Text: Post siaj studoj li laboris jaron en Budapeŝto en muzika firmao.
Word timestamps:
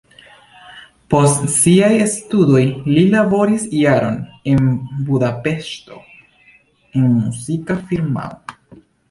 Post 1.13 1.43
siaj 1.55 1.89
studoj 2.13 2.61
li 2.95 3.03
laboris 3.11 3.67
jaron 3.81 4.17
en 4.55 4.73
Budapeŝto 5.11 6.01
en 7.03 7.07
muzika 7.21 7.79
firmao. 7.93 8.59